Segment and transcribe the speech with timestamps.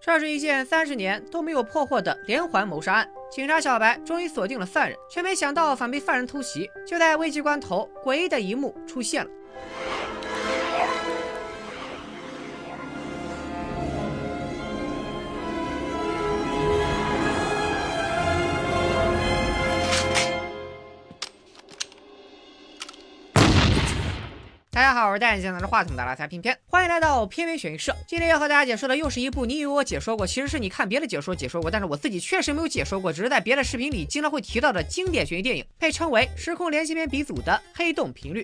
[0.00, 3.08] 这是一件三十年都没有破获的连环谋杀案。
[3.30, 6.68] 警察小白终于锁定了犯人，却没想到反被犯人偷袭。
[6.86, 9.30] 就在危急关头，诡异的一幕出现了。
[25.00, 27.96] 好，我是戴眼镜拿着话筒的拉塞偏偏，欢迎来到偏偏悬疑社。
[28.06, 38.42] 今天要和大家解说的又是一部你以为我解说过，其实是你看别的解说解说过，但是我自己确实没有解说过，只是在别的视频里经常会提到的经典悬疑电影，被称为时空连续片鼻祖的《黑洞频率》。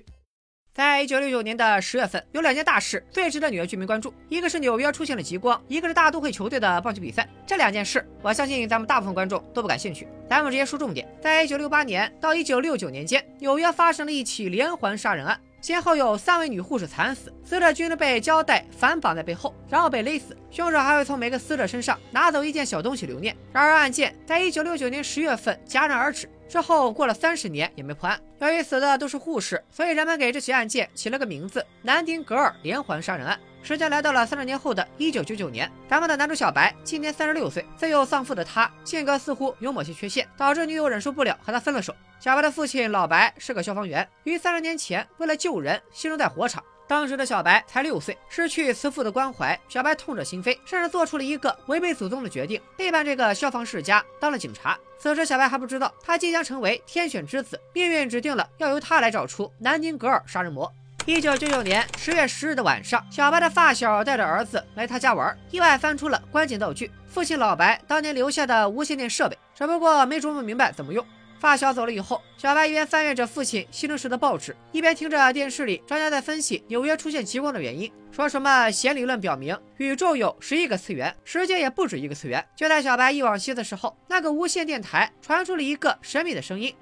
[0.72, 7.28] 在一九六九年的十月份，有两件大事最值得纽约居民关注，一个是纽约出现了极光，一个是大都会球队的棒球比赛。
[7.46, 10.08] 这两件事，我相信咱们大部分观众都不感兴趣。
[10.26, 15.38] 咱们直接说重点，在一九六八年到一九六九年间，纽约发生了一起连环杀人案。
[15.60, 20.36] 先后有三位女护士惨死，死者均被胶带反绑在背后，然后被勒死。
[20.50, 23.36] 凶手还会从每个死者身上拿走一件小东西留念。
[23.52, 28.20] 然而案件在一九六九年十月份戛然而止，之后过了三十年也没破案。
[28.38, 33.38] 由于死的都是护士，所以人们给这起案件起了个名字——南丁格尔连环杀人案。
[33.66, 41.92] 时间来到了三十年后的一九九九年，咱们的男主小白今年三十六岁，自幼丧父的他性格似乎有某些缺陷，导致女友忍受不了和他分了手。
[42.20, 46.62] 小白的父亲老白是个消防员，于三十年前为了救人牺牲在火场。
[46.86, 54.78] 当时的小白才六岁，失去慈父的关怀，小白痛彻心扉，甚至做出了一个违背祖宗的决定，背叛这个消防世家，当了警察。
[54.96, 60.72] 此时小白还不知道，他即将成为天选之子，命运指定了要由他来找出南丁格尔杀人魔。
[61.08, 71.06] 一九九九年十月十日的晚上，小白的发小带着儿子来他家玩，意外翻出了关键道具——父亲老白当年留下的无线电设备，只不过没琢磨明白怎么用。
[71.38, 82.44] 发小走了以后，小白一边翻阅着父亲牺牲时的报纸，一边听着电视里专家在分析纽约出现极光的原因，说什么弦理论表明宇宙有十亿个次元，时间也不止一个次元。
[82.56, 86.74] 就在小白忆往昔的时候，那个无线电台传出了一个神秘的声音。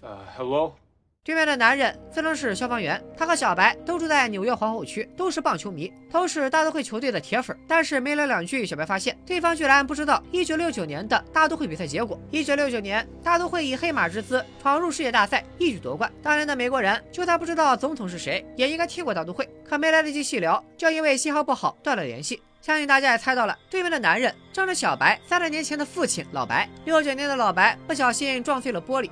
[0.00, 0.74] 呃，Hello。
[1.22, 7.58] 对面的男人自称是消防员，他和小白都住在纽约皇后区，都是棒球迷，都是大都会球队的铁粉。
[7.66, 12.20] 但是没聊两句，小白发现对方居然不知道1969年的大都会比赛结果。
[12.30, 16.12] 1969年，大都会以黑马之姿闯入世界大赛，一举夺冠。
[16.22, 22.42] 当年的美国人就算不知道总统是谁，也应该听过大都会，可没来得及细聊，就因为信号不好断了联系。
[22.64, 26.66] 相信大家也猜到了，对面的男人正是小白三十年前的父亲老白。
[26.86, 29.10] 六九年的老白不小心撞碎了玻璃。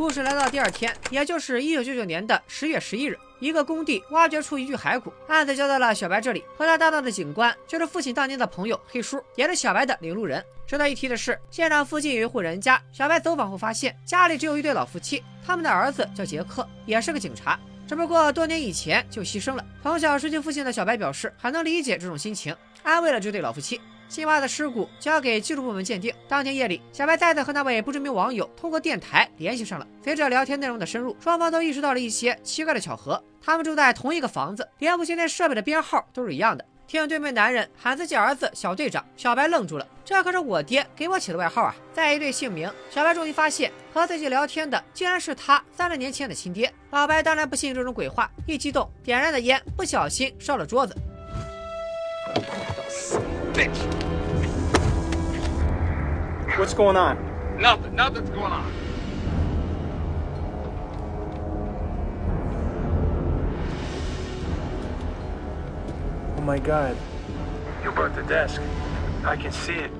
[0.00, 6.42] 故事来到第二天，也就是一九九九年的十月十一日，一个工地挖掘出一具骸骨，案子交到了小白这里。
[6.56, 10.42] 和他搭档的警官就是父亲当年的朋友黑叔，也是小白的领路人。
[10.66, 19.62] 值得一提的是，现场附近有一户人家，小白走访后发现家里只有一对老夫妻，他们的儿子叫杰克，也是个警察，只不过多年以前就牺牲了。
[19.82, 23.78] 从小失去父亲的小白表示很能理解这种心情，安慰了这对老夫妻。
[24.10, 26.12] 新挖的尸骨交给技术部门鉴定。
[26.28, 29.86] 当天夜里，小白再次和那位不知名网友通过电台联系上了。
[30.02, 33.22] 随着聊天内容的深入，双方都意识到了一些奇怪的巧合。
[33.40, 36.64] 他们住在同一个房子，连无线电设备的编号都是一样的。
[36.88, 39.86] 听对面男人喊自己儿子小队长，小白愣住了。
[40.04, 41.72] 这可是我爹给我起的外号啊！
[41.92, 46.72] 再一对姓名，小白终于发现和自己聊天的竟然是他三十年前的亲爹。
[46.90, 50.92] 老白当然不信这种鬼话，一激动，点燃的烟不小心烧了桌子。
[56.57, 57.17] What's going on?
[57.59, 57.95] Nothing.
[57.95, 58.63] Nothing's going on.
[66.37, 66.95] Oh my god.
[67.83, 68.61] You burnt the desk.
[69.25, 69.91] I can see it.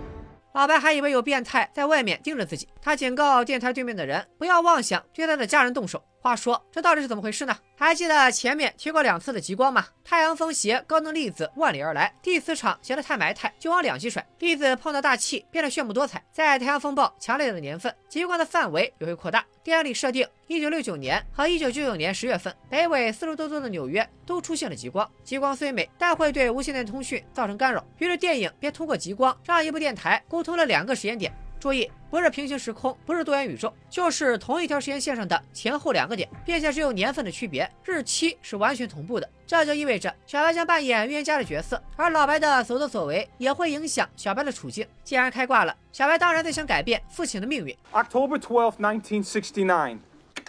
[0.54, 6.02] 老白还以为有变态在外面盯着自己，他警告电台对面的人不要妄想对他的家人动手。
[6.23, 7.57] 话说，这到底是怎么回事呢？
[7.75, 9.87] 还记得前面提过两次的极光吗？
[10.05, 14.25] 太阳风携高能粒子万里而来，第四场嫌得太埋汰，就往两极甩。
[14.39, 16.23] 粒子碰到大气，变得炫目多彩。
[16.31, 19.43] 在太阳风暴强烈的年份，极光的范围也会扩大。
[19.65, 25.11] 电影里设定，一九六九年和一九九九年十月份，北纬四十多度的纽约都出现了极光。
[25.25, 27.83] 极光虽美，但会对无线电通讯造成干扰。
[27.97, 31.33] 于是电影便通过极光，让一部电台沟通了两个时间点。
[31.61, 39.29] 注意，不是平行时空，不是多元宇宙，就是同一条时间线上的前后两个点，并且只有年份的区别，日期是完全同步的。
[39.47, 44.87] 这就意味着小白将扮演预言家的角色，而老白的所作所为也会影响小白的处境。
[45.05, 47.77] 既然开挂了，小白当然得想改变父亲的命运。
[47.93, 49.99] October twelfth, nineteen sixty-nine.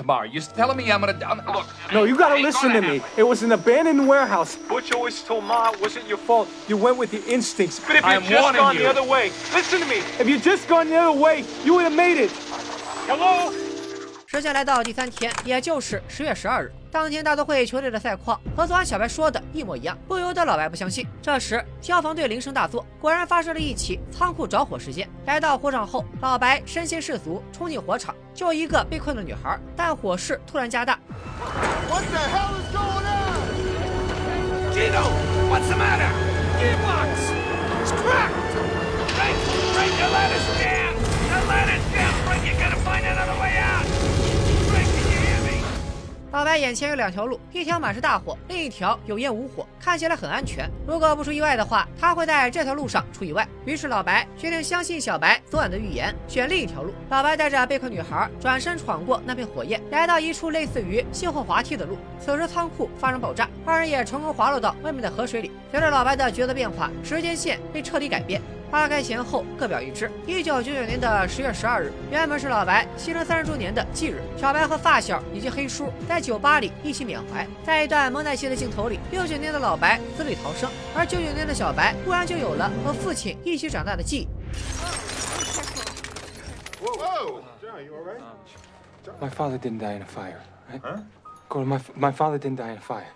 [0.02, 0.26] Tomorrow.
[0.26, 1.18] You're telling me I'm gonna.
[1.26, 1.66] I'm, look.
[1.94, 3.00] No, you gotta listen to me.
[3.00, 3.18] happen.
[3.18, 4.58] It was an abandoned warehouse.
[4.68, 6.48] Butch always told Ma it wasn't your fault.
[6.68, 7.80] You went with your instincts.
[7.80, 8.82] But if you'd just gone you.
[8.82, 10.02] the other way, listen to me.
[10.20, 12.32] If you'd just gone the other way, you would have made it.
[13.08, 13.54] Hello?
[14.28, 16.72] 时间来到第三天，也就是十月十二日。
[16.90, 21.06] 当天大都会球队的赛况和昨晚小白说的一模一样，不由得老白不相信。
[21.22, 25.10] 这时消防队铃声大作，果然发生了一起仓库着火事件。
[25.26, 30.98] 来到火场后，老白身先士卒冲进火场救一个被困的女孩，但火势突然加大
[31.90, 33.40] ，What the hell is going on?
[34.74, 35.04] Gino,
[35.50, 36.10] what's the matter?
[36.60, 37.32] Gearbox!
[37.82, 38.34] It's cracked!
[39.18, 39.36] Right,
[39.76, 40.94] right, the ladder's down!
[41.30, 42.42] The ladder's down, Frank!
[42.46, 43.71] You gotta find another way out!
[46.32, 50.70] 老白眼前有两条路，一条满是大火，另一条有烟无火，看起来很安全。
[50.88, 53.46] 如果不出意外的话，他会在这条路上出意外。
[53.66, 56.94] 于是老白决定相信小白昨晚的预言，选另一条路。
[57.10, 61.98] 老白带着被困女孩转身闯过那片火焰，来到一处类似于信号滑梯的路。
[62.18, 65.52] 此时仓库发生爆炸，二人也成功滑落到外面的河水里。
[65.70, 68.42] 随着老白的抉择变化，时间线被彻底改变。
[68.72, 70.10] 八开前后各表一枝。
[70.26, 74.22] 一九九九年的十月十二日，原本是老白牺牲三十周年的忌日。
[74.38, 77.46] 小白和发小以及黑叔在酒吧里一起缅怀。
[77.66, 84.28] 在一段蒙太奇的镜头里，六九年的老白死里逃生，而九九年的小白突然就有了和父亲一起长大的记忆。
[86.82, 87.42] Whoa!
[87.62, 88.22] John, you all right?
[89.20, 90.40] My father didn't die in a fire.
[90.72, 90.82] Right?
[90.82, 91.02] Huh?
[91.50, 93.12] Gordon, my, my father didn't die in a fire.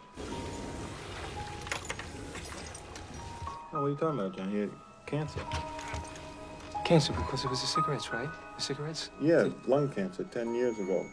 [3.73, 4.51] Oh, what are you talking about, John?
[4.51, 4.69] He had
[5.05, 5.39] cancer.
[6.85, 8.29] Cancer because it was the cigarettes, right?
[8.57, 9.09] The cigarettes?
[9.21, 11.05] Yeah, lung cancer 10 years ago.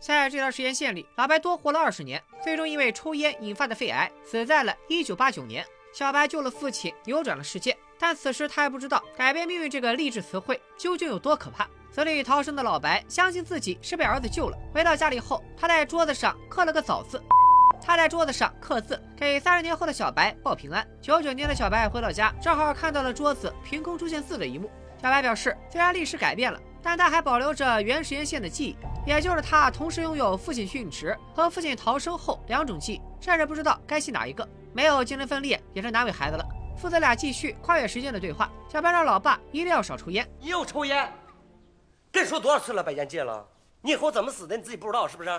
[0.00, 5.64] 在这条时间线里，老白多活了二十年，最终因为抽烟引发的肺癌死在了1989年。
[5.92, 11.68] 小白救了父亲，扭转了世界，但此时他还不知道改变命运这个励志词汇究竟有多可怕。
[11.92, 14.58] 死里逃生的老白相信自己是被儿子救了。
[14.72, 17.22] 回到家里后，他在桌子上刻了个早字。
[17.82, 20.86] 他在桌子上刻字，给三十年后的小白报平安。
[21.00, 24.70] 九九年的小白回到家，正好看到了桌子凭空出现字的一幕。
[25.02, 34.46] 小白表示，虽然历史改变了，但他还保留着原时间线的记忆，也就是他同时拥有父亲殉职和父亲逃生后两种记忆，甚至不知道该信哪一个。
[34.72, 36.44] 没有精神分裂也是难为孩子了。
[36.76, 38.50] 父子俩继续跨越时间的对话。
[38.68, 40.28] 小白让老爸一定要少抽烟。
[40.42, 41.12] 又抽烟？
[42.12, 43.46] 跟你说多少次了，把烟戒了。
[43.82, 45.30] 你以后怎么死的你自己不知道是不是？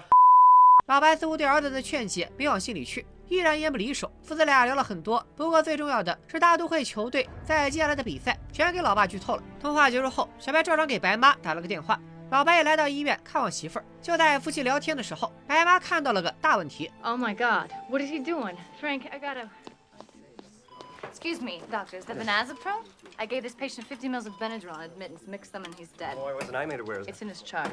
[0.88, 4.12] 老白似乎对儿子的劝解没往心里去，依然烟不离手。
[4.24, 9.44] 父子俩聊了很多，不过最重要的是大都会球队在接下来的比赛全给老爸剧透了。
[9.60, 12.00] 通话结束后，小白照常给白妈打了个电话。
[12.32, 13.86] 老白也来到医院看望媳妇儿。
[14.02, 16.90] 就在夫妻聊天的时候，白妈看到了个大问题。
[17.04, 18.56] Oh my god, what is he doing?
[18.82, 19.48] Frank, I gotta.
[21.12, 22.86] Excuse me, doctor, is that Benazeprone?
[23.18, 26.16] I gave this patient 50 mils of Benadryl on admittance, mixed them, and he's dead.
[26.18, 27.12] Why wasn't I made aware of that?
[27.12, 27.70] It's in his chart.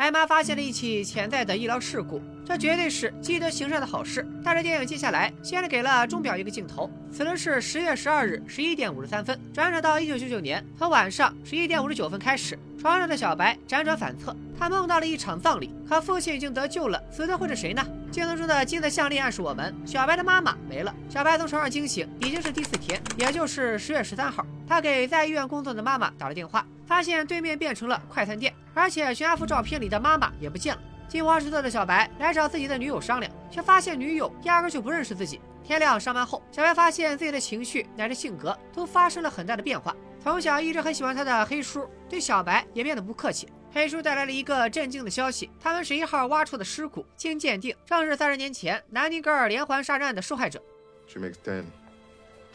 [0.00, 4.26] 艾妈发现了一起潜在的医疗事故，这绝对是积德行善的好事。
[4.42, 17.86] 但是电影接下来先是给了钟表一个镜头，此时是十月十二日十一点五十三分，转转到一九九九年，从晚上十一点五十九分开始，床上的小白辗转反侧，他梦到了一场葬礼，可父亲已经得救了，死的会是谁呢？
[18.10, 20.94] 镜头中的金色项链暗示我们，小白的妈妈没了。
[21.06, 24.46] 小白从床上惊醒，已经是第四天，也就是十月十三号。
[24.66, 30.80] 他给在医院工作的妈妈打了电话，发现对面变成了快餐店，而且全家福照片里的妈妈也不见了。
[31.06, 35.38] 惊慌失措的小白来找自己的女友商量，却发现女友压根就不认识自己。
[35.62, 39.94] 天亮上班后，小白发现自己的情绪乃至性格都发生了很大的变化。
[40.22, 43.48] 从小一直很喜欢他的黑叔对小白也变得不客气。
[43.72, 50.60] 黑叔带来了一个震惊的消息：他们十一号挖出的尸骨经鉴定，正是三十年前南丁格尔连环杀人案的受害者。
[51.06, 51.64] She makes ten.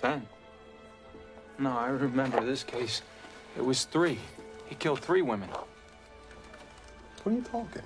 [0.02, 0.22] Ten.
[1.58, 3.00] No, I remember this case.
[3.58, 4.18] It was three.
[4.70, 5.48] He killed three women.
[7.24, 7.84] What are you talking?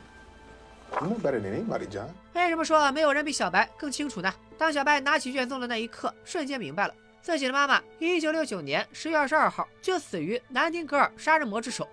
[0.92, 2.10] You know better than anybody, John.
[2.34, 4.34] 为什么说没有人比小白更清楚呢？
[4.58, 11.88] 当小白拿起卷宗的那一刻，瞬间明白了，自己的妈妈一九六九年十月二十二号就死于南丁格尔杀人魔之手。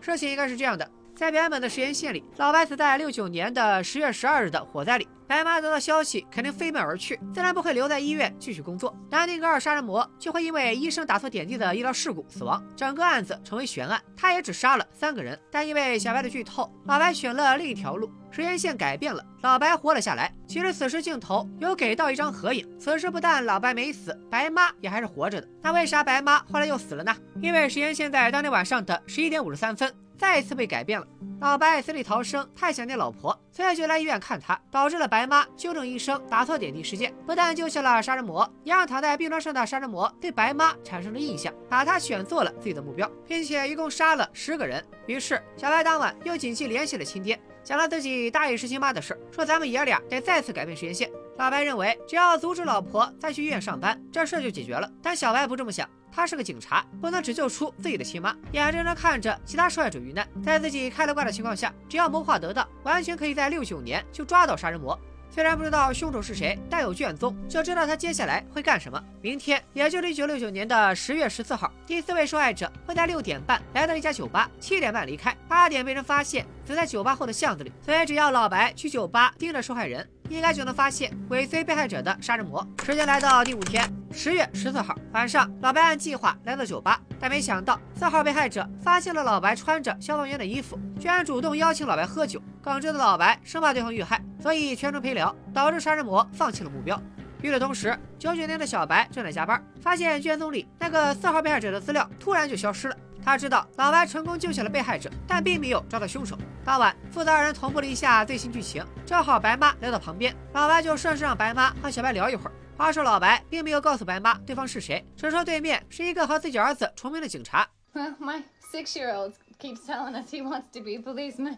[0.00, 5.06] 事情应该是这样的，在原本的时间线里，老白死在六九年的十月十二日的火灾里。
[5.28, 8.96] 白妈得到消息，肯定飞奔而去，自然不会留在医院继续工作。
[9.10, 14.00] 南丁格尔杀人魔就会因为医生打错点滴的医疗事故死亡，整个案子成为悬案。
[14.16, 20.32] 他也只杀了三个人，但因为小白的剧透，老白选了另一条路，时间线改变了，老白活了下来。
[20.48, 25.46] 其实此时镜头有给到一张合影，此时不但老白没死，白妈也还是活着的。
[25.60, 27.14] 那为啥白妈后来又死了呢？
[27.42, 29.92] 因为时间线在当天晚上的十一点五十三分。
[30.20, 31.06] 再一次被改变了。
[31.40, 44.84] 老白死里逃生，太想念老婆，所以就来医院看他，导致了白妈纠正医生打错点滴事件，不但救下了杀人魔，也让躺在病床上的杀人魔对白妈产生了印象，把他选做了自己的目标，并且一共杀了十个人。
[45.06, 51.10] 于是小白当晚又紧急联系了亲爹，讲了自己大意失亲妈的事，说咱们爷俩得再次改变时间线。
[51.38, 54.86] 老白认为只要阻止老婆再去医院上班，这事就解决了。
[55.02, 55.88] 但小白不这么想。
[56.12, 64.98] 他是个警察，不能只救出自己的亲妈，眼睁睁看着其他受害者遇难，在自己开了挂的情况下，只要谋划得当，完全可以在六九年就抓到杀人魔。
[65.30, 69.02] 虽然不知道凶手是谁，但有卷宗就知道他接下来会干什么。
[69.22, 77.72] 明天，也就是一九六九年的十月十四号，第四位受害者会在六点半来到一家酒吧，七点半离开，八点被人发现死在酒吧后的巷子里。
[77.80, 80.08] 所以，只要老白去酒吧盯着受害人。
[80.28, 82.64] 应该就能发现尾随被害者的杀人魔。
[82.84, 92.40] 时间来到第五天，十月十四号晚上，老白按计划来到酒吧，但没想到四号被害者发现了老白穿着消防员的衣服，居然主动邀请老白喝酒。
[92.62, 97.00] 耿直的老白生怕对方遇害，所以全程陪聊，导致杀人魔放弃了目标。
[97.42, 102.96] 与此同时，九九年的小白正在加班，发现卷宗里那个四号被害者的资料突然就消失了。
[103.22, 106.38] 他知道老白成功救下了被害者，但并没有抓到凶手。
[106.64, 112.52] 当晚，父子二人同步了一下最新剧情，正好白妈来到旁边，老白就顺势让白妈和小白聊一会儿。
[112.78, 117.68] 话说老白并没有告诉白妈对方是谁，只说对面是一个和自己儿子重名的警察。
[117.92, 118.42] Well, my
[118.72, 121.56] six-year-old keeps telling us he wants to be policeman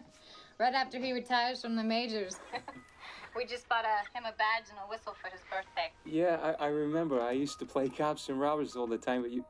[0.62, 2.38] right after he retires from the majors.
[3.36, 5.92] We just bought a, him a badge and a whistle for his birthday.
[6.04, 7.20] Yeah, I, I remember.
[7.20, 9.44] I used to play cops and robbers all the time, but you,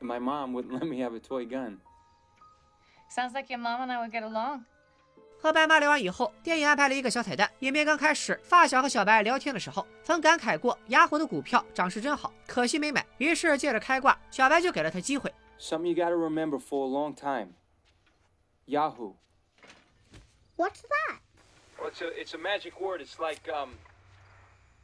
[0.00, 1.78] my mom wouldn't let me have a toy gun.
[3.08, 4.64] Sounds like your mom and I would get along.
[5.40, 7.48] 和白妈聊完以后，电影安排了一个小彩蛋。
[7.60, 13.06] 影片刚开始，发小和小白聊天的时候，曾感慨过雅虎的股票涨势真好，可惜没买。
[13.18, 15.32] 于是借着开挂，小白就给了他机会。
[15.60, 17.50] Something you gotta remember for a long time.
[18.66, 19.14] Yahoo.
[20.55, 21.17] What's that?
[21.79, 23.01] Well, it's a it's a magic word.
[23.01, 23.71] It's like um,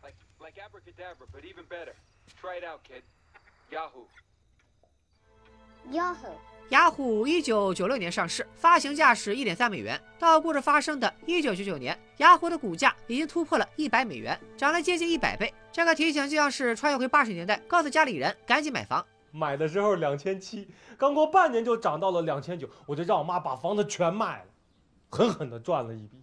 [0.03, 1.93] like like abracadabra, but even better.
[2.41, 3.03] Try it out, kid.
[3.71, 4.05] Yahoo.
[5.91, 6.35] Yahoo.
[6.69, 9.99] 雅虎一九九六年上市，发行价是一点三美元。
[10.19, 15.51] 到故事发生的一九九九年，雅虎的股价已经突破了一百美元，涨了接近一百倍。
[15.71, 19.03] 这个提醒就像是穿越回八十年代，告诉家里人赶紧买房。
[19.31, 24.45] 买的时候两千七，刚过半年就涨到了两千九，我就让我妈把房子全卖了，
[25.09, 26.17] 狠狠的赚了一笔。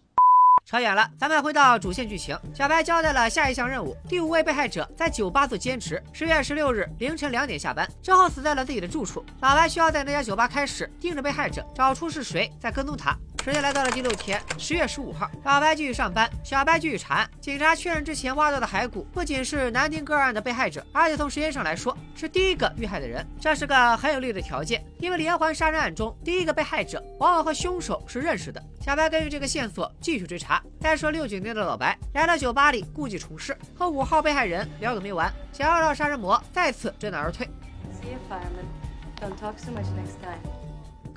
[0.65, 2.37] 扯远了，咱们回到主线剧情。
[2.53, 9.23] 小白交代了下一项任务：第五位被害者在酒吧做兼职，十月十六日凌晨两点下班之后死在了自己的住处。
[9.39, 13.15] 老白需要在那家酒吧开始盯着被害者，找出是谁在跟踪他。
[13.47, 17.29] 时间来到了第六天，十月十五号，老白继续上班，小白继续查案。
[17.39, 28.61] 警察确认之前挖到的骸骨不仅是南丁格尔案的被害者，而且从时间上来说是第一个遇害的人，这是个很有利的条件，因为连环杀人案中第一个被害者往往和凶手是认识的。
[28.81, 30.61] 小白根据这个线索继续追查。
[30.81, 37.47] 再说六九年的老白来到酒吧里，故技重施，和五号被害人聊个没完，想要让杀人魔再次知难而退。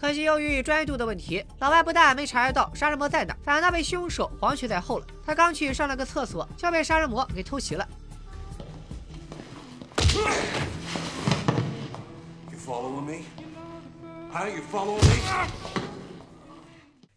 [0.01, 5.07] 可惜，由于专业度的问题，老白不但没察觉到杀人魔在哪，反倒被凶手黄雀在后了。
[5.27, 7.87] 他刚去上了个厕所，就被杀人魔给偷袭了。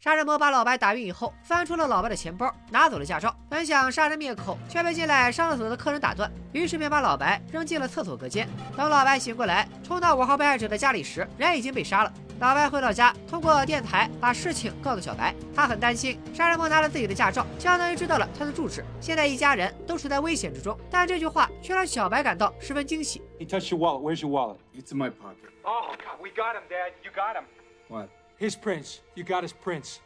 [0.02, 3.34] 杀人魔把老白打晕以后，翻出了老白的钱包，拿走了驾照。
[3.48, 8.46] 本想杀人灭口，却被进来上厕所的客人打断，于是便把老白扔进了厕所隔间。
[8.76, 12.12] 等老白醒过来，冲到五号被害者的家里时，人已经被杀了。
[12.44, 15.34] 老白回到家，通过电台把事情告诉小白。
[15.56, 20.78] 他很担心杀人魔拿了自己的驾照，相当于知道了他的住址，现在一家人都处在危险之中。
[20.92, 23.22] 但这句话却让小白感到十分惊喜。
[23.40, 24.02] He touched your wallet.
[24.02, 24.58] Where's your wallet?
[24.76, 25.54] It's in my pocket.
[25.64, 26.92] Oh, God, we got him, Dad.
[27.02, 27.46] You got him.
[27.88, 28.10] What?
[28.38, 30.00] His prince, you got his prince.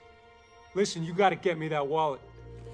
[0.75, 2.20] Listen, you got to get me that wallet.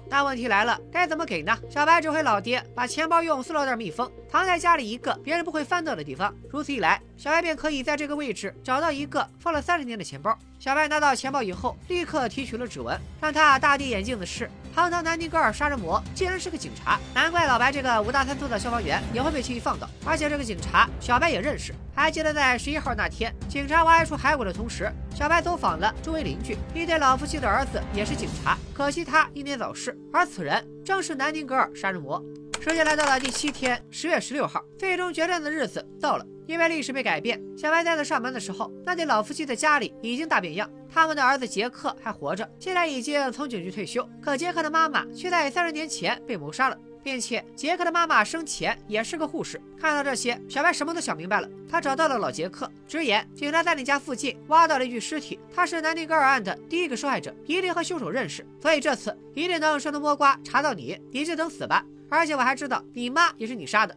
[0.08, 1.56] 那问题来了，该怎么给呢？
[1.68, 6.32] 小白指挥老爹把钱包用塑料袋密封，藏在家里一个别人不会翻到的地方。
[6.50, 10.36] 如此一来，小白便可以在这个位置找到一个放了三十年的钱包。
[10.58, 12.98] 小白拿到钱包以后，立刻提取了指纹。
[13.20, 19.88] 让他大跌眼镜的是，堂堂南丁格尔杀人魔竟然是个警察，难怪老白这个五大三粗的消防员也会被轻易放倒。
[20.06, 21.74] 而且这个警察，小白也认识。
[21.94, 29.96] 还记得在十一号那天，警察挖出骸骨的同时，小白走访了周围邻居，一对老夫妻的儿子也是警察，可惜他英年早逝。
[30.12, 32.20] 而此人正是南丁格尔杀人魔。
[32.60, 36.26] 时间来到了第七天，十月十六号，最终决战的日子到了。
[36.46, 40.68] 因为历史被改变，小白再次上班的时候，那对老夫妻的家里已经大变样。
[40.92, 46.76] 他们的儿子杰克还活着，现在已经从警局退休，可杰克的妈妈却在三十年前被谋杀了。
[47.04, 49.60] 并且杰克的妈妈生前也是个护士。
[49.78, 51.48] 看到这些，小白什么都想明白了。
[51.70, 61.84] 他找到了老杰克，直言警察在你家附近挖到了一具尸体，他是南丁格尔案的第一个受害者，一定和凶手认识，所以这次一定能顺藤摸瓜查到你，你就等死吧。
[62.08, 63.94] 而且我还知道你妈也是你杀的。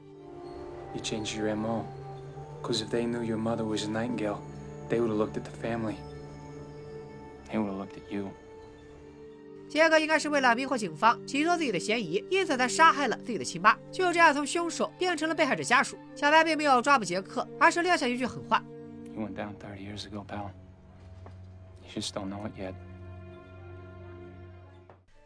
[0.94, 1.86] You changed your MO.
[2.62, 4.40] Because if they knew your mother was a nightingale,
[4.90, 5.96] they would have looked at the family.
[7.50, 8.32] They would have looked at you.
[9.68, 13.78] 杰克应该是为了迷惑警方，洗脱自己的嫌疑，因此才杀害了自己的亲妈。
[13.92, 15.98] 就这样，从凶手变成了被害者家属。
[16.16, 18.64] 小白并没有抓捕杰克，而是撂下一句狠话
[19.14, 20.52] You went down 30 years ago, palm
[21.94, 22.74] just don't know it yet.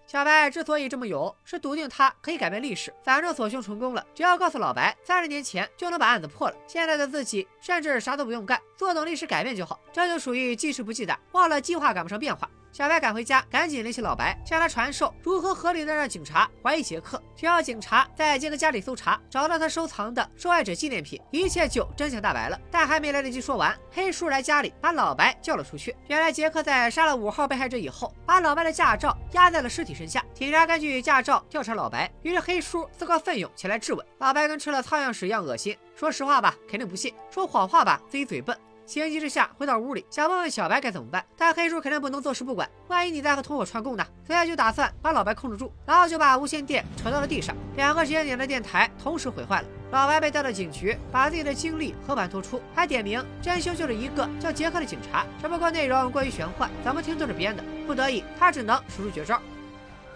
[0.08, 2.94] 小白之所以这么勇，是笃定他可以改变历史。
[3.04, 6.56] 反正索性成功了，只要告诉老白，三十年前就能把案子破了。
[6.68, 9.80] 现在的自己甚至啥都不用干，坐等历史改变就好。
[9.94, 12.50] 这就属于记事不记打，忘了计划赶不上变化。
[12.72, 17.22] 小白赶回家，赶紧联系老白，向他传授如何合理的让警察怀疑杰克。
[17.36, 22.58] 只要警察在杰克家里搜查，找到他收藏的受害者纪念品，一切就真相大白了。
[22.72, 25.94] 但还没来得及说完，黑叔来家里把老白叫了出去。
[26.08, 30.24] 原来杰克在杀了五号被害者以后，把老白的驾照压在了尸体身下。
[30.34, 34.06] 警察根据驾照调查老白，于是黑叔自告奋勇前来质问。
[34.20, 38.58] 老白跟吃了苍蝇屎一样恶心，说实话吧，肯定不信；说谎话吧，自己嘴笨。
[38.92, 44.06] 情急之下回到屋里，想问问小白该怎么办，但黑叔肯定不能坐视不管，万一你在和同伙串供呢？
[44.28, 49.68] 所以就打算把老白控制住，然后就把无线电扯到了地上，两个时间点的电台同时毁坏了。
[49.92, 57.64] 老白被带到警局，把自己的经历和盘托出，还点名真凶就是一个叫杰克的警察，只不过内容过于玄幻，怎么听都是编的。
[57.88, 59.40] 不得已，他只能使出绝招。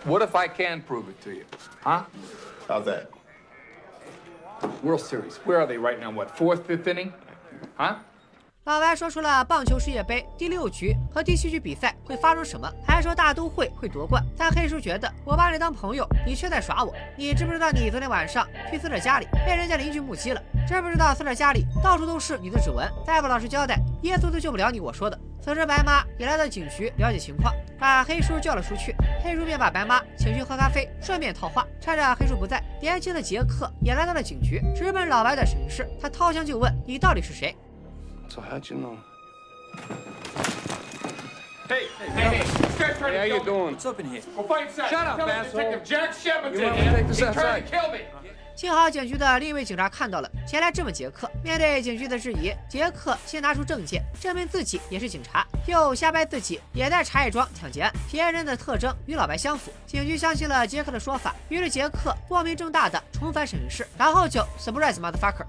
[0.04, 1.46] What if I can prove it to you?
[1.82, 2.04] Huh?
[2.68, 3.06] How's that?
[4.84, 5.38] World Series.
[5.46, 6.12] Where are they right now?
[6.12, 7.14] What, fourth, fifth inning?
[7.78, 7.96] Huh?
[8.66, 14.26] 老白说出了棒球世界杯第六局和第七局比赛会发生什么，还说大都会会夺冠。
[14.36, 16.92] 但黑叔觉得我把你当朋友，你却在耍我。
[17.16, 20.42] 你知不知道你昨天晚上去死者家里被人家邻居目击了？
[20.68, 22.92] 知不知道死者家里到处都是你的指纹？
[23.06, 24.80] 再不老实交代，耶稣都救不了你。
[24.80, 25.20] 我说的。
[25.40, 28.96] 此时白妈也来到警局了解情况，把黑叔叫了出去。
[29.24, 31.64] 黑叔便把白妈请去喝咖啡，顺便套话。
[31.80, 35.88] 趁着黑叔不在，年轻的杰克也来到了警局，直奔老白的审讯室。
[36.02, 37.56] 他掏枪就问：“你到底是谁？”
[38.30, 38.98] So how'd you know?
[41.68, 43.46] Hey, hey, hey, this guy's trying Hey, how to you kill me.
[43.46, 43.74] doing?
[43.74, 44.22] What's up in here?
[44.36, 44.90] Go find inside.
[44.90, 45.62] Shut up, Tell him asshole.
[45.62, 46.98] Detective Jack Shepard's You in want me to here.
[46.98, 47.66] take this He's trying outside?
[47.66, 48.00] to kill me.
[48.56, 51.30] 幸好警局的另一位警察看到了，前来质问杰克。
[51.44, 59.74] 面对警局的质疑，杰克先拿出证件，证明自己也是警察，又瞎掰自己也在茶叶庄抢劫案，嫌疑人的特征与老白相符。
[59.86, 65.46] 警局相信了杰克的说法，于是杰克光明正大的重返审讯室，然后就 surprise motherfucker。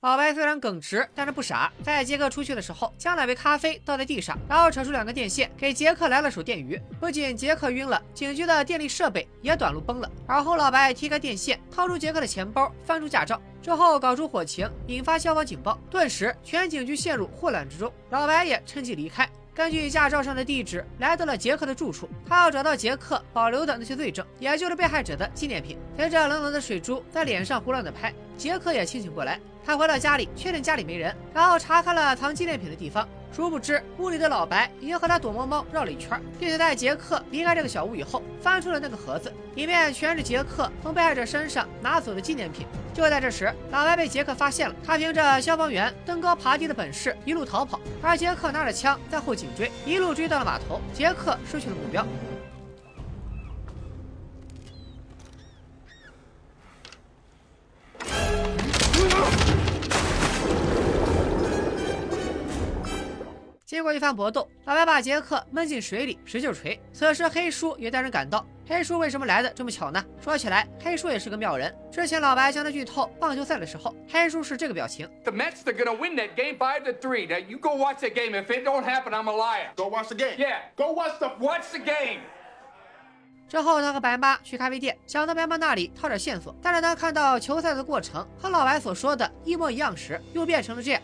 [0.00, 1.72] 老白虽然耿直，但是不傻。
[1.82, 6.80] 在杰克出去的时候，将两杯咖啡倒在地上，然后扯出两根电线，给杰克来了手电鱼。
[7.00, 10.08] 不仅杰克晕了，警局的电力设备也短路崩了。
[10.24, 17.92] 而后老白踢开电线，掏出杰克的钱包，翻出驾照，之后搞出火情，引发消防警报，顿时全警局陷入混乱之中。
[18.10, 19.28] 老白也趁机离开。
[19.52, 22.08] 根据驾照上的地址，来到了杰克的住处。
[22.24, 25.76] 他要找到杰克保留的那些罪证，也就是被害者的纪念品。
[25.96, 29.40] 随着冷冷的水珠在脸上胡乱的拍，杰克也清醒过来。
[29.68, 33.06] 他回到家里，确定家里没人，然后查看了藏纪念品的地方。
[33.30, 42.66] 殊不知，屋里的老白已经和他躲猫猫绕了一圈，并且在杰克离开这个小屋以后，翻出了那个盒子，里面全是杰克从被害者身上拿走的纪念品。
[42.94, 50.80] 就在这时，老白被杰克发现了，他凭着消防员登高爬低的本事一路逃跑，而杰克拿着枪在后紧追，一路追到了码头。
[50.94, 52.06] 杰克失去了目标。
[63.68, 66.80] 经过一番搏斗，老白把杰克闷进水里，使劲锤。
[66.90, 68.42] 此时黑叔也带人赶到。
[68.66, 70.02] 黑叔为什么来的这么巧呢？
[70.24, 71.76] 说起来，黑叔也是个妙人。
[71.92, 75.06] 之前老白向他剧透棒球赛的时候，黑叔是这个表情。
[75.22, 77.28] The Mets are gonna win that game five to three.
[77.28, 78.30] Now you go watch the game.
[78.30, 79.74] If it don't happen, I'm a liar.
[79.76, 80.38] Go watch the game.
[80.38, 80.60] Yeah.
[80.74, 81.28] Go watch the.
[81.38, 82.20] Watch the game.
[83.50, 86.56] 之后，他和白妈去咖啡店，想到白妈那里套点线索。
[86.62, 91.02] 但是当看到球赛的过程和老白所说的一模一样时，又变成了这样。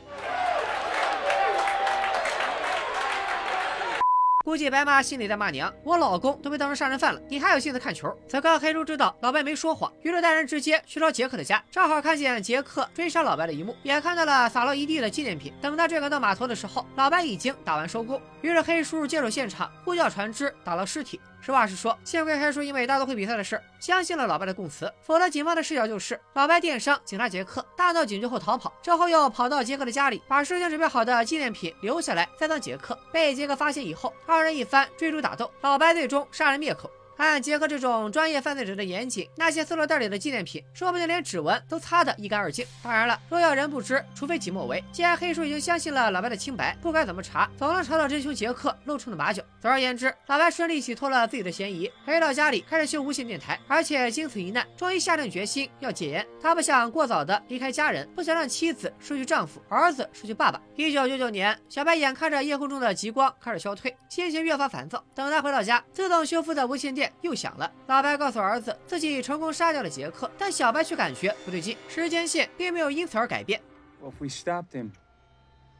[4.44, 8.14] 估计白妈心里在骂娘，我老公都被当成杀人犯了，你还有心思看球？
[8.28, 15.50] 此刻黑叔知道老白没说谎，于是带人直接去找杰克的家，正好看见杰克追杀老白的一幕，也看到了洒落一地的纪念品。
[15.62, 18.20] 等他追赶到码头的时候，老白已经打完收工。
[18.42, 21.18] 于是黑叔接手现场，呼叫船只打捞尸体。
[21.44, 32.98] 实话实说，幸亏黑叔因为大都会比赛的事，相信了老白的供词，否则警方的视角就是老白电伤警察杰克，大闹警局后逃跑，之后又跑到杰克的家里，把事先准备好的纪念品留下来栽赃杰克。
[33.12, 36.90] 被杰克发现以后，二人一番追逐打斗，老白最终杀人灭口。
[37.16, 42.66] 按杰克这种专业犯罪者的严谨，那些塑料袋里的纪念品，说不定连指纹都擦得一干二净。
[42.83, 44.83] 当然了，若要人不知，除非己莫为。
[44.92, 49.42] 既然黑叔已经相信了老白的清白，不管怎么查，总能查到真凶杰克露出的马脚。
[49.61, 56.27] 总而言之，老白顺利洗脱了自己的嫌疑，回到家里开始修无线电台，而且经此一难，终于下定决心要戒烟。
[56.42, 60.61] 他不想过早的离开家人，不想让妻子失去丈夫，儿子失去爸爸。
[60.77, 65.03] 一九九九年，小白眼看着夜空中的极光开始消退，心情越发烦躁。
[65.14, 67.71] 等他回到家，自动修复的无线电又响了。
[67.88, 73.62] 老白告诉儿子自己成功杀掉了杰克，但小白却感觉不对劲，时间线并没有因此而改变。
[74.01, 74.91] Well, if we stopped him,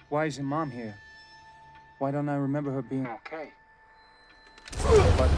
[0.10, 0.94] why isn't Mom here?
[2.00, 3.52] Why don't I remember her being okay?
[5.18, 5.30] But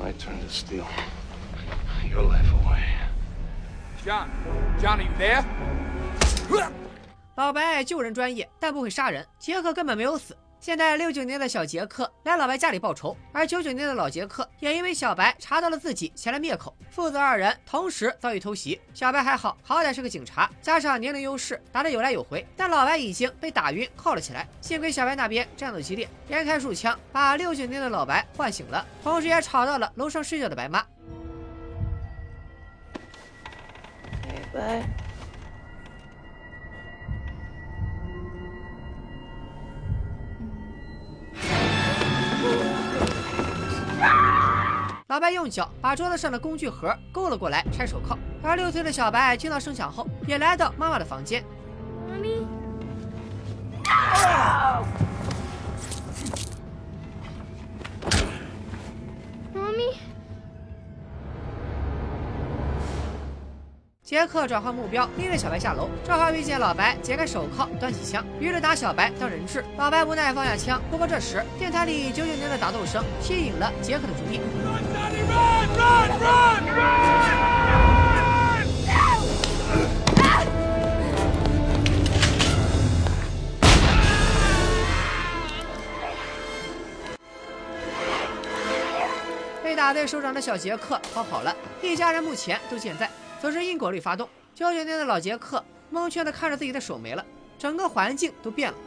[0.00, 0.86] My turn to steal
[2.08, 2.82] your life away.
[4.02, 4.30] John,
[4.80, 5.44] John, are you there?
[7.35, 9.25] 老白救人专业，但不会杀人。
[9.37, 10.35] 杰克根本没有死。
[10.57, 18.81] 现在六九年的小杰克来老白家里报仇，而九九年的老杰克也因为小白查到了自己前来灭口，父子二人同时遭遇偷袭。
[18.93, 22.43] 小白还好，好歹是个警察，加上年龄优势，打得有来有回。
[22.55, 24.47] 但老白已经被打晕，铐了起来。
[24.61, 30.83] 幸亏小白那边战斗激烈，连开数枪把六九年的老白唤醒了，同时也吵到了楼上睡觉的白妈。
[45.07, 48.17] 老白用脚把桌子上的工具盒勾了过来，拆手铐。
[48.43, 51.43] 而六岁的小白听到声响后，也来到妈妈的房间。
[52.09, 52.45] Mommy?
[64.05, 69.65] 杰克转换目标，拎着小白下楼，正好遇见老白解开手铐，端起枪，于是打小白当人质。
[69.77, 74.39] 老白无奈放下枪，不过这时电台里九九年的打斗声吸引了杰克的注意。
[89.63, 93.09] 被打在手掌的小杰克逃跑了，一家人目前都健在。
[93.41, 97.23] 此时因果律发动，交警队的老杰克蒙圈的看着自己的手没了，
[97.59, 98.77] 整个环境都变了。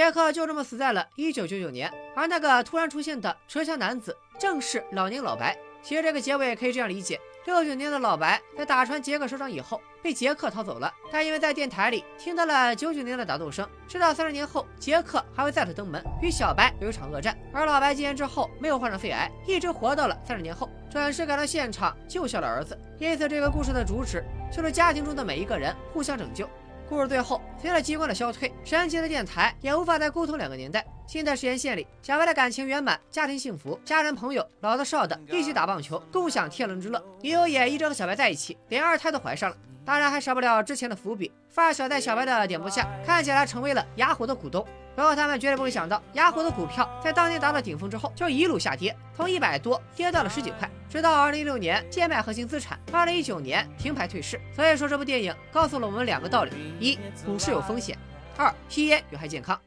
[0.00, 5.54] 杰克就这么死在了1999年，而那个突然出现的车厢男子正是老年老白。
[5.82, 10.90] 其实这个结尾可以这样理解：六九年的老白在打穿杰克手掌以后，被杰克逃走了。
[11.12, 17.36] 但因为在电台里听到了九九年的打斗声，知道三十年后杰克还会再次登门与小白有一场恶战。
[17.52, 22.74] 而老白戒烟之后没有患上肺癌，一直活到了三十年后，准时赶到现场救下了儿子。
[22.98, 26.48] 因此，这个故事的主旨就是家庭中的每一个人互相拯救。
[26.90, 30.84] 故事最后，随着机关的消退，神奇的电台也无法再沟通两个年代。
[31.06, 37.00] 新的时间线里，小白的感情圆满，家庭幸福，家人朋友老的少的一起打棒球，共享天伦之乐。
[37.22, 39.56] 女友也一直和小白在一起，连二胎都怀上了。
[39.84, 41.30] 当然还少不了之前的伏笔。
[41.48, 44.66] 发小在小白的点拨下，看起来成为了雅虎的股东。
[44.96, 54.40] 不过他们绝对不会想到，雅虎的股票在当年达到顶峰之后，就一路下跌，从一百多跌到了十几块，直到二零一六年贱卖核心资产，二零一九年停牌退市。
[54.54, 57.96] 所以说，这部电影告诉了我们两个道理：一，股市有风险；
[58.36, 59.58] 二，吸烟有害健康。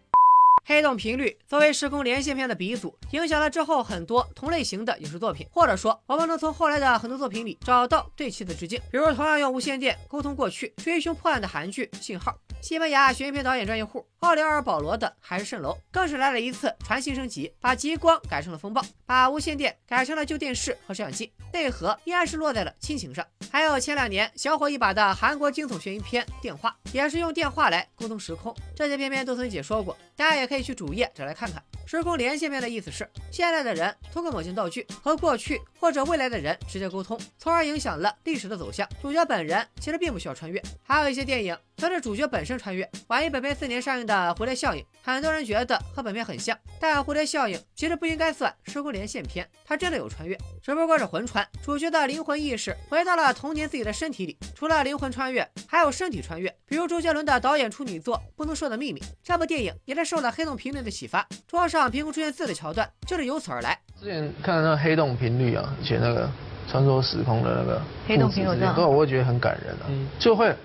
[0.66, 8.80] 黑洞频率作为时空连线片的鼻祖，影响了之后很多同类型的影视作品，或者说，我们能从后来的很多作品里找到对其的致敬。
[8.90, 12.32] 比如同样用无线电沟通过去、追凶破案的韩剧《信号》，
[12.66, 23.26] 西班牙悬疑片导演专业户奥利奥·保罗的《海市蜃楼》，更是来了一次传新升级，把极光改成了风暴，把无线电改成了旧电视和摄像机，内核依然是落在了亲情上。
[23.52, 28.56] 还有前两年小火一把的韩国惊悚悬疑片《电话》，也是用电话来沟通时空。
[28.74, 31.62] 这些片片都曾解说过，大家也可以去主页找来看看。
[31.86, 38.88] 时空连线面的意思是，现在的人通过某些道具和过去或者未来的人直接沟通，从而影响了历史的走向。
[39.02, 40.62] 主角本人其实并不需要穿越。
[40.82, 42.90] 还有一些电影则是主角本身穿越。
[43.08, 51.46] 晚于本片四年上映的《蝴蝶效应》，很多人觉得和本片很像，但《蝴蝶效应》其实不应该算时空连线片，它真的有穿越，只不过是魂穿。
[51.62, 54.38] 主角的灵魂意识回到了童年自己的身体里。
[54.56, 63.78] 除了灵魂穿越，还有身体穿越，比如周杰伦的导演处女作《不能说的秘密》，这部电影也是受了黑洞频率的启发，桌上凭空出现字的桥段就是由此而来。
[64.00, 66.30] 之前看那个黑洞频率啊，以前那个
[66.72, 70.56] 穿梭时空的那个黑洞频率，对，我会觉得很感人啊，就会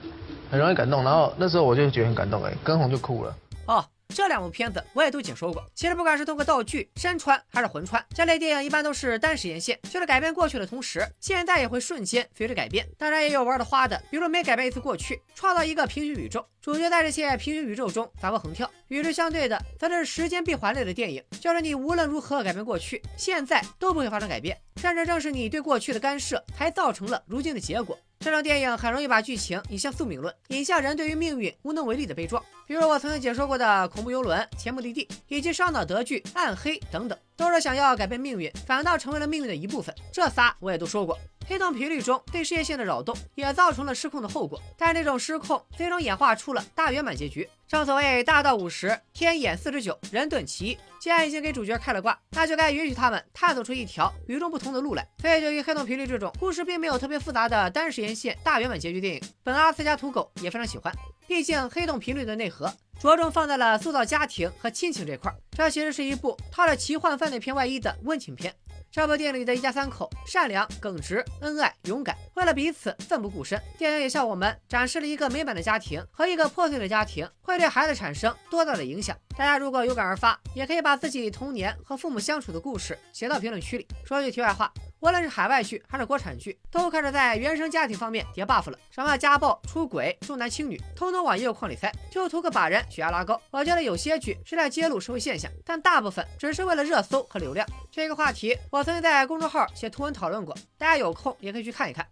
[0.50, 1.02] 很容易感动。
[1.04, 3.36] 然后那时候我就觉得很感动，哎，跟红就哭了。
[3.66, 3.84] 哦。
[4.14, 5.62] 这两部片子我也都解说过。
[5.74, 12.88] 其实不管是通过道具、身穿还是魂穿，这类电影一般都是单时间线，就是改变过去的同时，现在也会瞬间随着改变。
[12.96, 18.70] 当然也有玩的花的，比如每改变一次过去，创造一个平行宇宙，主角在这些平行宇宙中反复横跳。
[18.88, 27.98] 与之相对的，则是时间闭环类的电影，就是你无论如何改变过去，现在都不会发生改变，甚至正是你对过去的干涉，才造成了如今的结果。
[28.20, 32.44] 这种电影很容易把剧情引向宿命论，引向人对于命运无能为力的悲壮。
[32.66, 39.94] 比如我曾经解说过的恐怖游轮、前目的地，以及烧脑德剧、暗黑等等，都是想要改变命运，反倒成为了命运的一部分。
[40.12, 41.18] 这仨我也都说过。
[41.48, 44.60] 黑洞频率中对事业线的扰动，也造成了失控的后果。
[44.76, 47.48] 但这种失控最终演化出了大圆满结局。
[47.66, 50.78] 正所谓大道五十，天眼四十九，人遁其一。
[51.00, 55.08] 既然已经给主角开了挂，那就该允许他们探索出一条与众不同的路来。
[55.22, 60.94] 所以，对于黑洞频率这种故事并没有特别复杂的单时延线大圆满结局电影，本阿斯加土狗也非常喜欢。
[61.26, 68.54] 毕竟黑洞频率的内核着重放在了塑造家庭和亲情这块，这其实是一部套着奇幻犯罪片外衣的温情片。
[68.90, 73.60] 这部电影里的一家三口善良、耿直、恩爱、勇敢，为了彼此奋不顾身。
[73.76, 79.16] 电影也向我们展示了一个美满的家庭和一个破碎的家庭会对孩子产生多大的影响。
[79.36, 83.86] 大家如果有感而发，也可以把自己童年和父母相处的故事写到评论区里。
[84.04, 84.72] 说句题外话。
[85.00, 88.78] 无论是海外剧还是国产剧，都开始在原生家庭方面叠 buff 了。
[88.90, 93.40] 什么家暴、出轨、重男轻女，通通往一个框里塞，就图个把人血压拉高。
[93.50, 97.64] 我觉得有些剧是在揭露社会现象，但大部分只是为了热搜和流量。
[97.92, 102.04] 这个话题我曾经在公众号写图文讨论过，大家有空也可以去看一看。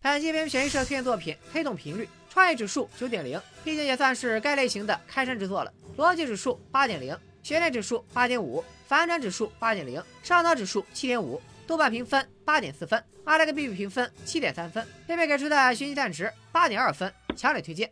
[0.00, 5.72] 本期片选映社推荐作品《黑洞频率》，创意指数九点零，毕竟也算是该类型的开山之作了。
[5.98, 11.40] 逻辑指数八点零，悬念指数八点五，反转指数八点零，上脑指数七点五。
[11.72, 17.90] 豆瓣评分八点四分，阿莱克 B B 评分七点三分，片片给出的学习赞值八点二分，强烈推荐。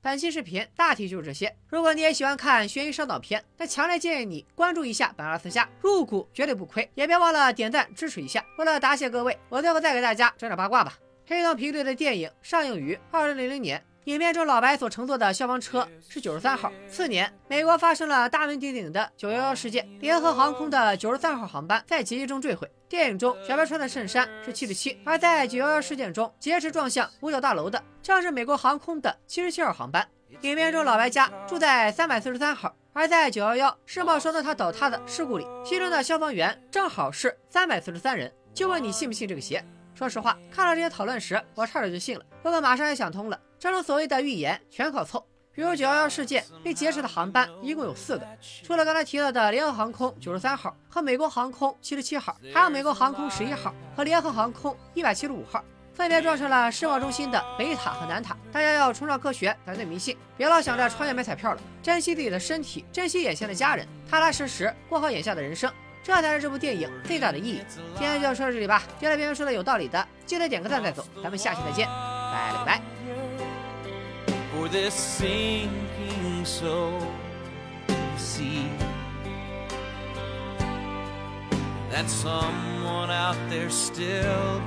[0.00, 1.52] 本期视频大体就是这些。
[1.68, 6.88] 如果你也喜欢看悬疑烧脑片，那强烈建议你关注一下本阿拉斯加，入股绝对不亏。
[6.94, 8.46] 也别忘了点赞支持一下。
[8.56, 10.96] 为了答谢各位，我最后再给大家整点八卦吧。
[11.26, 13.84] 黑洞频率的电影上映于二零零零年。
[14.04, 16.72] 影片中老白所乘坐的消防车是九十三号。
[16.88, 22.70] 次年，美国发生了大名鼎鼎的九幺幺事件，联合航空的九十三号航班在劫机中坠毁。
[22.88, 30.08] 电影中小白穿的衬衫是七十七，而在九幺幺事件中劫持撞向五角大楼的正是美国航空的七十七号航班。
[30.40, 38.32] 影片中老白家住在三百四十三号，而在九幺幺世贸双子塔倒塌的事故里，其中的消防员正好是三百四十三人。
[38.54, 39.62] 就问你信不信这个邪？
[39.94, 42.24] 说实话，看到这些讨论时，我差点就信了。
[42.42, 43.38] 不过马上也想通了。
[43.58, 48.26] 这种所谓的预言全靠凑，比如九幺幺事件被劫持的航班一共有四个，
[48.62, 58.36] 除了刚才提到的联合航空九十三号和美国航空七十七号，还有美国航空十一号和联合航空一百七十五号，分别撞上了世贸中心的北塔和南塔。
[58.52, 65.72] 大家要崇尚科学，反对迷信，别老想着穿越买彩票了，珍惜自己的身体，珍惜眼前的家人，踏踏实实过好眼下的人生，
[66.04, 67.60] 这才是这部电影最大的意义。
[67.98, 72.97] 今天就说到这里吧，觉得别人说的有道理的，记得点个赞再走，咱们下期再见，拜了个拜。
[74.70, 77.00] This sinking soul.
[77.86, 78.70] To see
[81.90, 84.60] that someone out there still